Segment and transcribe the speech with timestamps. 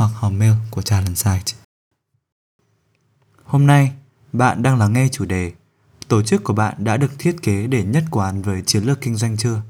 [0.00, 1.52] hoặc hòm mail của Talent Site.
[3.44, 3.92] Hôm nay,
[4.32, 5.52] bạn đang lắng nghe chủ đề
[6.08, 9.16] Tổ chức của bạn đã được thiết kế để nhất quán với chiến lược kinh
[9.16, 9.62] doanh chưa?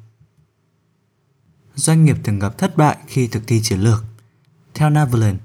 [1.75, 4.05] Doanh nghiệp thường gặp thất bại khi thực thi chiến lược.
[4.75, 5.37] Theo Navalin,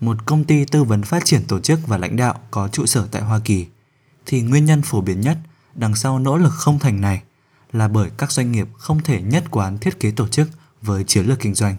[0.00, 3.08] một công ty tư vấn phát triển tổ chức và lãnh đạo có trụ sở
[3.10, 3.66] tại Hoa Kỳ,
[4.26, 5.38] thì nguyên nhân phổ biến nhất
[5.74, 7.22] đằng sau nỗ lực không thành này
[7.72, 10.48] là bởi các doanh nghiệp không thể nhất quán thiết kế tổ chức
[10.82, 11.76] với chiến lược kinh doanh.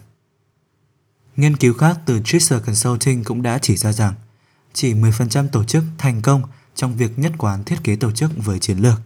[1.36, 4.14] Nghiên cứu khác từ Trisser Consulting cũng đã chỉ ra rằng
[4.72, 6.42] chỉ 10% tổ chức thành công
[6.74, 9.00] trong việc nhất quán thiết kế tổ chức với chiến lược.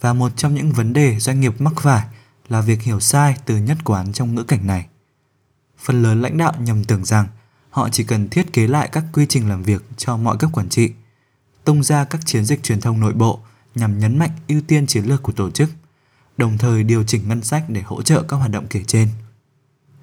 [0.00, 2.06] Và một trong những vấn đề doanh nghiệp mắc phải
[2.48, 4.86] là việc hiểu sai từ nhất quán trong ngữ cảnh này.
[5.78, 7.26] Phần lớn lãnh đạo nhầm tưởng rằng
[7.70, 10.68] họ chỉ cần thiết kế lại các quy trình làm việc cho mọi cấp quản
[10.68, 10.92] trị,
[11.64, 13.40] tung ra các chiến dịch truyền thông nội bộ
[13.74, 15.70] nhằm nhấn mạnh ưu tiên chiến lược của tổ chức,
[16.36, 19.08] đồng thời điều chỉnh ngân sách để hỗ trợ các hoạt động kể trên.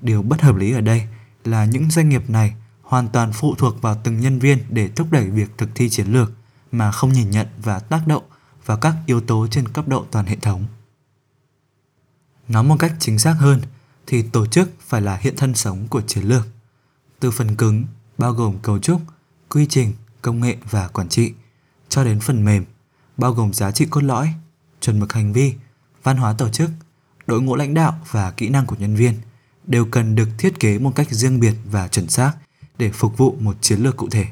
[0.01, 1.07] Điều bất hợp lý ở đây
[1.47, 5.07] là những doanh nghiệp này hoàn toàn phụ thuộc vào từng nhân viên để thúc
[5.11, 6.31] đẩy việc thực thi chiến lược
[6.71, 8.23] mà không nhìn nhận và tác động
[8.65, 10.65] vào các yếu tố trên cấp độ toàn hệ thống.
[12.47, 13.61] Nói một cách chính xác hơn
[14.07, 16.47] thì tổ chức phải là hiện thân sống của chiến lược.
[17.19, 17.85] Từ phần cứng
[18.17, 19.01] bao gồm cấu trúc,
[19.49, 21.33] quy trình, công nghệ và quản trị
[21.89, 22.65] cho đến phần mềm
[23.17, 24.33] bao gồm giá trị cốt lõi,
[24.81, 25.53] chuẩn mực hành vi,
[26.03, 26.69] văn hóa tổ chức,
[27.27, 29.15] đội ngũ lãnh đạo và kỹ năng của nhân viên–
[29.67, 32.33] đều cần được thiết kế một cách riêng biệt và chuẩn xác
[32.77, 34.25] để phục vụ một chiến lược cụ thể.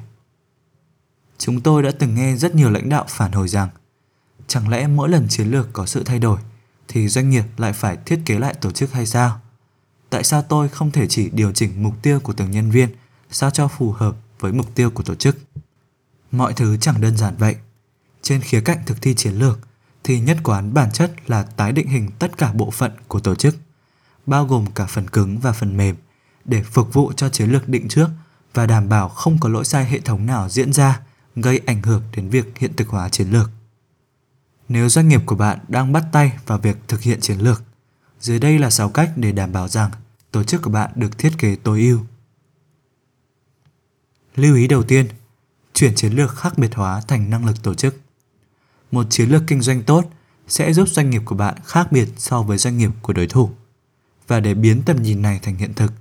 [1.38, 3.70] Chúng tôi đã từng nghe rất nhiều lãnh đạo phản hồi rằng,
[4.48, 6.40] chẳng lẽ mỗi lần chiến lược có sự thay đổi
[6.88, 9.42] thì doanh nghiệp lại phải thiết kế lại tổ chức hay sao?
[10.10, 12.90] Tại sao tôi không thể chỉ điều chỉnh mục tiêu của từng nhân viên
[13.32, 15.38] sao cho phù hợp với mục tiêu của tổ chức?
[16.32, 17.56] Mọi thứ chẳng đơn giản vậy.
[18.22, 19.60] Trên khía cạnh thực thi chiến lược
[20.04, 23.36] thì nhất quán bản chất là tái định hình tất cả bộ phận của tổ
[23.36, 23.56] chức–
[24.26, 25.96] bao gồm cả phần cứng và phần mềm
[26.46, 28.08] để phục vụ cho chiến lược định trước
[28.54, 31.02] và đảm bảo không có lỗi sai hệ thống nào diễn ra
[31.36, 33.50] gây ảnh hưởng đến việc hiện thực hóa chiến lược.
[34.70, 37.64] Nếu doanh nghiệp của bạn đang bắt tay vào việc thực hiện chiến lược,
[38.20, 39.92] dưới đây là 6 cách để đảm bảo rằng
[40.32, 42.00] tổ chức của bạn được thiết kế tối ưu.
[44.36, 45.08] Lưu ý đầu tiên,
[45.74, 48.00] chuyển chiến lược khác biệt hóa thành năng lực tổ chức.
[48.92, 50.06] Một chiến lược kinh doanh tốt
[50.48, 53.50] sẽ giúp doanh nghiệp của bạn khác biệt so với doanh nghiệp của đối thủ
[54.32, 55.94] và để biến tầm nhìn này thành hiện thực,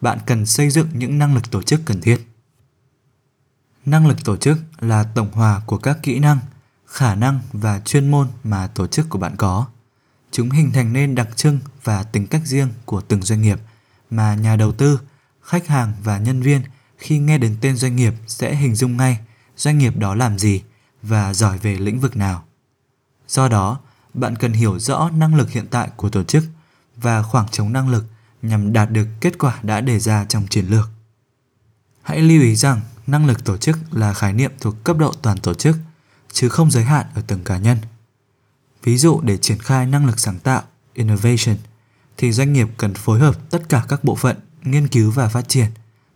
[0.00, 2.28] bạn cần xây dựng những năng lực tổ chức cần thiết.
[3.86, 6.38] Năng lực tổ chức là tổng hòa của các kỹ năng,
[6.86, 9.66] khả năng và chuyên môn mà tổ chức của bạn có.
[10.30, 13.58] Chúng hình thành nên đặc trưng và tính cách riêng của từng doanh nghiệp
[14.10, 15.00] mà nhà đầu tư,
[15.42, 16.62] khách hàng và nhân viên
[16.98, 19.18] khi nghe đến tên doanh nghiệp sẽ hình dung ngay
[19.56, 20.62] doanh nghiệp đó làm gì
[21.02, 22.44] và giỏi về lĩnh vực nào.
[23.28, 23.80] Do đó,
[24.14, 26.44] bạn cần hiểu rõ năng lực hiện tại của tổ chức–
[27.02, 28.04] và khoảng trống năng lực
[28.42, 30.90] nhằm đạt được kết quả đã đề ra trong chiến lược.
[32.02, 35.38] Hãy lưu ý rằng năng lực tổ chức là khái niệm thuộc cấp độ toàn
[35.38, 35.76] tổ chức,
[36.32, 37.78] chứ không giới hạn ở từng cá nhân.
[38.82, 40.62] Ví dụ để triển khai năng lực sáng tạo,
[40.94, 41.56] innovation,
[42.16, 45.48] thì doanh nghiệp cần phối hợp tất cả các bộ phận nghiên cứu và phát
[45.48, 45.66] triển,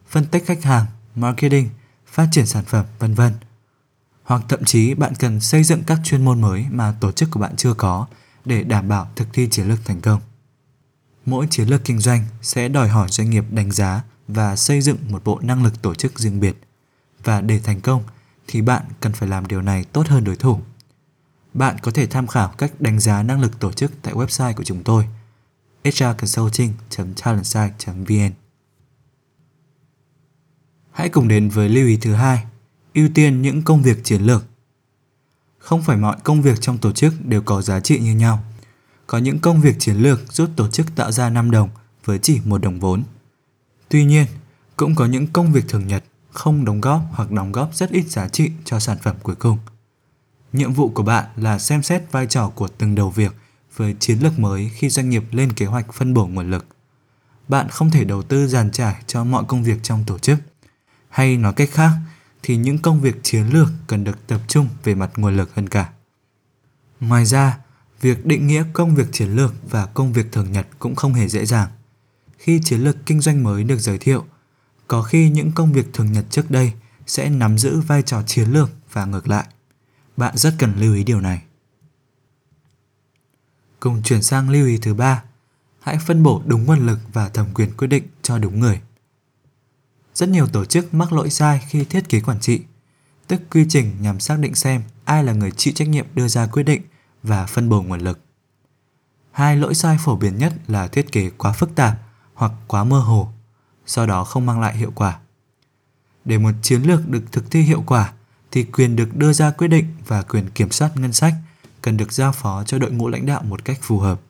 [0.08, 1.68] phân tích khách hàng, marketing,
[2.06, 3.32] phát triển sản phẩm, vân vân.
[4.22, 7.40] Hoặc thậm chí bạn cần xây dựng các chuyên môn mới mà tổ chức của
[7.40, 8.06] bạn chưa có
[8.44, 10.20] để đảm bảo thực thi chiến lược thành công
[11.26, 14.98] mỗi chiến lược kinh doanh sẽ đòi hỏi doanh nghiệp đánh giá và xây dựng
[15.10, 16.56] một bộ năng lực tổ chức riêng biệt.
[17.24, 18.02] Và để thành công
[18.46, 20.60] thì bạn cần phải làm điều này tốt hơn đối thủ.
[21.54, 24.64] Bạn có thể tham khảo cách đánh giá năng lực tổ chức tại website của
[24.64, 25.06] chúng tôi
[25.84, 28.32] hrconsulting.talentsite.vn
[30.92, 32.44] Hãy cùng đến với lưu ý thứ hai,
[32.94, 34.44] ưu tiên những công việc chiến lược.
[35.58, 38.44] Không phải mọi công việc trong tổ chức đều có giá trị như nhau
[39.06, 41.68] có những công việc chiến lược giúp tổ chức tạo ra 5 đồng
[42.04, 43.02] với chỉ một đồng vốn.
[43.88, 44.26] Tuy nhiên,
[44.76, 48.04] cũng có những công việc thường nhật không đóng góp hoặc đóng góp rất ít
[48.08, 49.58] giá trị cho sản phẩm cuối cùng.
[50.52, 53.34] Nhiệm vụ của bạn là xem xét vai trò của từng đầu việc
[53.76, 56.66] với chiến lược mới khi doanh nghiệp lên kế hoạch phân bổ nguồn lực.
[57.48, 60.38] Bạn không thể đầu tư dàn trải cho mọi công việc trong tổ chức.
[61.08, 61.90] Hay nói cách khác,
[62.42, 65.68] thì những công việc chiến lược cần được tập trung về mặt nguồn lực hơn
[65.68, 65.90] cả.
[67.00, 67.58] Ngoài ra,
[68.00, 71.28] Việc định nghĩa công việc chiến lược và công việc thường nhật cũng không hề
[71.28, 71.68] dễ dàng.
[72.38, 74.24] Khi chiến lược kinh doanh mới được giới thiệu,
[74.88, 76.72] có khi những công việc thường nhật trước đây
[77.06, 79.46] sẽ nắm giữ vai trò chiến lược và ngược lại.
[80.16, 81.42] Bạn rất cần lưu ý điều này.
[83.80, 85.22] Cùng chuyển sang lưu ý thứ ba,
[85.80, 88.80] hãy phân bổ đúng nguồn lực và thẩm quyền quyết định cho đúng người.
[90.14, 92.60] Rất nhiều tổ chức mắc lỗi sai khi thiết kế quản trị,
[93.26, 96.46] tức quy trình nhằm xác định xem ai là người chịu trách nhiệm đưa ra
[96.46, 96.82] quyết định
[97.26, 98.20] và phân bổ nguồn lực.
[99.32, 101.98] Hai lỗi sai phổ biến nhất là thiết kế quá phức tạp
[102.34, 103.28] hoặc quá mơ hồ,
[103.86, 105.18] do đó không mang lại hiệu quả.
[106.24, 108.12] Để một chiến lược được thực thi hiệu quả
[108.50, 111.34] thì quyền được đưa ra quyết định và quyền kiểm soát ngân sách
[111.82, 114.20] cần được giao phó cho đội ngũ lãnh đạo một cách phù hợp.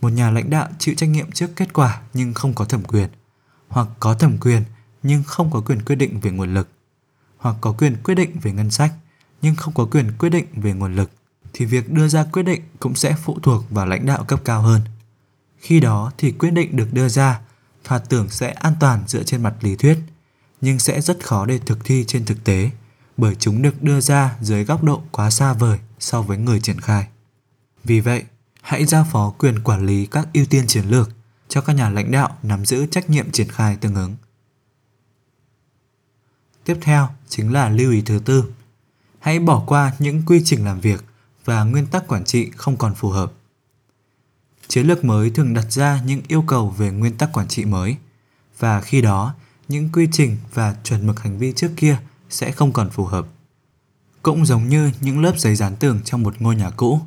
[0.00, 3.08] Một nhà lãnh đạo chịu trách nhiệm trước kết quả nhưng không có thẩm quyền,
[3.68, 4.62] hoặc có thẩm quyền
[5.02, 6.68] nhưng không có quyền quyết định về nguồn lực,
[7.36, 8.92] hoặc có quyền quyết định về ngân sách
[9.42, 11.10] nhưng không có quyền quyết định về nguồn lực
[11.58, 14.62] thì việc đưa ra quyết định cũng sẽ phụ thuộc vào lãnh đạo cấp cao
[14.62, 14.80] hơn.
[15.58, 17.40] Khi đó thì quyết định được đưa ra
[17.84, 19.98] thoạt tưởng sẽ an toàn dựa trên mặt lý thuyết,
[20.60, 22.70] nhưng sẽ rất khó để thực thi trên thực tế
[23.16, 26.80] bởi chúng được đưa ra dưới góc độ quá xa vời so với người triển
[26.80, 27.08] khai.
[27.84, 28.24] Vì vậy,
[28.62, 31.10] hãy giao phó quyền quản lý các ưu tiên chiến lược
[31.48, 34.16] cho các nhà lãnh đạo nắm giữ trách nhiệm triển khai tương ứng.
[36.64, 38.44] Tiếp theo chính là lưu ý thứ tư.
[39.18, 41.04] Hãy bỏ qua những quy trình làm việc
[41.48, 43.32] và nguyên tắc quản trị không còn phù hợp.
[44.68, 47.96] Chiến lược mới thường đặt ra những yêu cầu về nguyên tắc quản trị mới
[48.58, 49.34] và khi đó
[49.68, 51.98] những quy trình và chuẩn mực hành vi trước kia
[52.30, 53.26] sẽ không còn phù hợp.
[54.22, 57.00] Cũng giống như những lớp giấy dán tường trong một ngôi nhà cũ,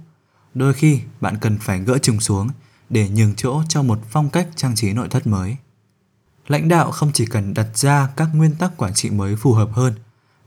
[0.53, 2.49] đôi khi bạn cần phải gỡ chúng xuống
[2.89, 5.55] để nhường chỗ cho một phong cách trang trí nội thất mới.
[6.47, 9.69] Lãnh đạo không chỉ cần đặt ra các nguyên tắc quản trị mới phù hợp
[9.73, 9.93] hơn,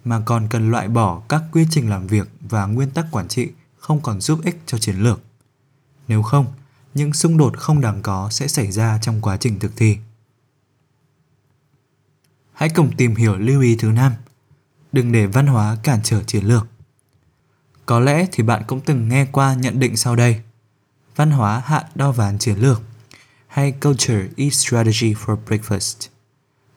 [0.05, 3.51] mà còn cần loại bỏ các quy trình làm việc và nguyên tắc quản trị
[3.85, 5.21] không còn giúp ích cho chiến lược.
[6.09, 6.47] Nếu không,
[6.95, 9.97] những xung đột không đáng có sẽ xảy ra trong quá trình thực thi.
[12.53, 14.13] Hãy cùng tìm hiểu lưu ý thứ năm.
[14.93, 16.67] Đừng để văn hóa cản trở chiến lược.
[17.87, 20.41] Có lẽ thì bạn cũng từng nghe qua nhận định sau đây.
[21.17, 22.83] Văn hóa hạn đo ván chiến lược
[23.47, 26.09] hay Culture is Strategy for Breakfast.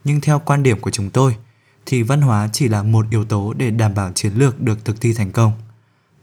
[0.04, 1.38] Nhưng theo quan điểm của chúng tôi,
[1.86, 5.02] thì văn hóa chỉ là một yếu tố để đảm bảo chiến lược được thực
[5.02, 5.54] thi thành công.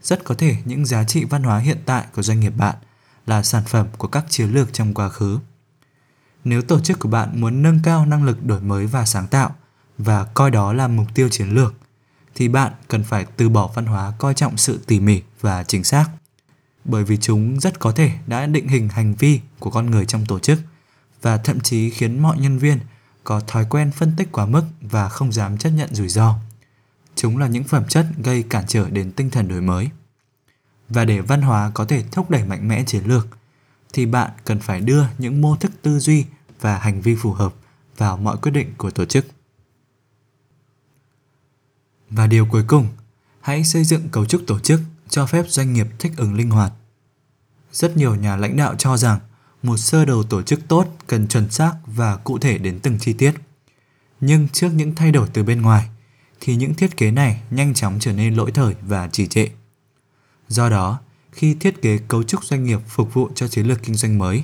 [0.05, 2.75] Rất có thể những giá trị văn hóa hiện tại của doanh nghiệp bạn
[3.25, 5.39] là sản phẩm của các chiến lược trong quá khứ.
[6.43, 9.55] Nếu tổ chức của bạn muốn nâng cao năng lực đổi mới và sáng tạo
[9.97, 11.73] và coi đó là mục tiêu chiến lược,
[12.35, 15.83] thì bạn cần phải từ bỏ văn hóa coi trọng sự tỉ mỉ và chính
[15.83, 16.09] xác
[16.85, 20.25] bởi vì chúng rất có thể đã định hình hành vi của con người trong
[20.25, 20.59] tổ chức
[21.21, 22.79] và thậm chí khiến mọi nhân viên
[23.23, 26.35] có thói quen phân tích quá mức và không dám chấp nhận rủi ro.
[27.15, 29.89] Chúng là những phẩm chất gây cản trở đến tinh thần đổi mới.
[30.89, 33.27] Và để văn hóa có thể thúc đẩy mạnh mẽ chiến lược
[33.93, 36.25] thì bạn cần phải đưa những mô thức tư duy
[36.61, 37.53] và hành vi phù hợp
[37.97, 39.25] vào mọi quyết định của tổ chức.
[42.09, 42.87] Và điều cuối cùng,
[43.41, 46.71] hãy xây dựng cấu trúc tổ chức cho phép doanh nghiệp thích ứng linh hoạt.
[47.71, 49.19] Rất nhiều nhà lãnh đạo cho rằng
[49.63, 53.13] một sơ đồ tổ chức tốt cần chuẩn xác và cụ thể đến từng chi
[53.13, 53.33] tiết.
[54.19, 55.89] Nhưng trước những thay đổi từ bên ngoài
[56.45, 59.47] khi những thiết kế này nhanh chóng trở nên lỗi thời và trì trệ.
[60.47, 60.99] Do đó,
[61.31, 64.43] khi thiết kế cấu trúc doanh nghiệp phục vụ cho chiến lược kinh doanh mới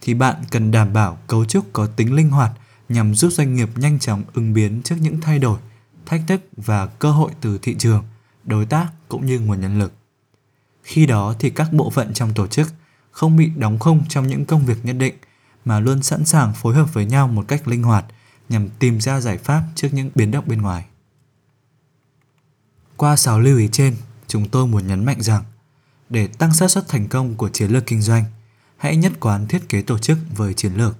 [0.00, 2.52] thì bạn cần đảm bảo cấu trúc có tính linh hoạt
[2.88, 5.58] nhằm giúp doanh nghiệp nhanh chóng ứng biến trước những thay đổi,
[6.06, 8.04] thách thức và cơ hội từ thị trường,
[8.44, 9.92] đối tác cũng như nguồn nhân lực.
[10.82, 12.72] Khi đó thì các bộ phận trong tổ chức
[13.10, 15.14] không bị đóng khung trong những công việc nhất định
[15.64, 18.04] mà luôn sẵn sàng phối hợp với nhau một cách linh hoạt
[18.48, 20.84] nhằm tìm ra giải pháp trước những biến động bên ngoài.
[22.98, 25.44] Qua 6 lưu ý trên, chúng tôi muốn nhấn mạnh rằng
[26.08, 28.24] để tăng xác suất thành công của chiến lược kinh doanh,
[28.76, 30.96] hãy nhất quán thiết kế tổ chức với chiến lược.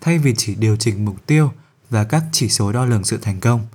[0.00, 1.52] Thay vì chỉ điều chỉnh mục tiêu
[1.90, 3.66] và các chỉ số đo lường sự thành công,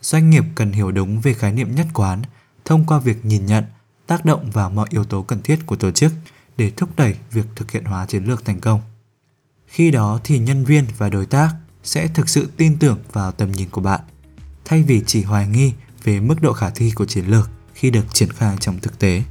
[0.00, 2.22] doanh nghiệp cần hiểu đúng về khái niệm nhất quán
[2.64, 3.64] thông qua việc nhìn nhận,
[4.06, 6.12] tác động vào mọi yếu tố cần thiết của tổ chức
[6.56, 8.80] để thúc đẩy việc thực hiện hóa chiến lược thành công.
[9.66, 13.52] Khi đó thì nhân viên và đối tác sẽ thực sự tin tưởng vào tầm
[13.52, 14.00] nhìn của bạn,
[14.64, 15.72] thay vì chỉ hoài nghi
[16.04, 19.22] về mức độ khả thi của chiến lược khi được triển khai trong thực tế.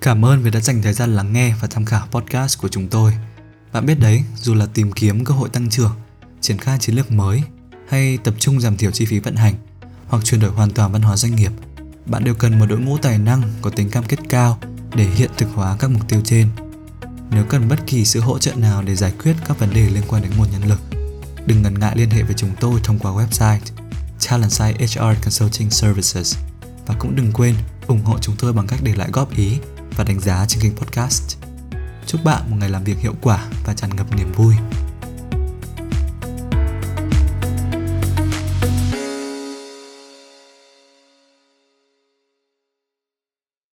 [0.00, 2.88] Cảm ơn vì đã dành thời gian lắng nghe và tham khảo podcast của chúng
[2.88, 3.14] tôi.
[3.72, 5.92] Bạn biết đấy, dù là tìm kiếm cơ hội tăng trưởng,
[6.40, 7.42] triển khai chiến lược mới
[7.88, 9.54] hay tập trung giảm thiểu chi phí vận hành
[10.06, 11.52] hoặc chuyển đổi hoàn toàn văn hóa doanh nghiệp,
[12.06, 14.58] bạn đều cần một đội ngũ tài năng có tính cam kết cao
[14.94, 16.48] để hiện thực hóa các mục tiêu trên.
[17.30, 20.02] Nếu cần bất kỳ sự hỗ trợ nào để giải quyết các vấn đề liên
[20.08, 20.80] quan đến nguồn nhân lực,
[21.46, 23.58] đừng ngần ngại liên hệ với chúng tôi thông qua website
[24.30, 26.36] Talentside HR Consulting Services
[26.86, 27.54] và cũng đừng quên
[27.86, 29.58] ủng hộ chúng tôi bằng cách để lại góp ý
[29.96, 31.36] và đánh giá trên kênh podcast.
[32.06, 34.54] Chúc bạn một ngày làm việc hiệu quả và tràn ngập niềm vui.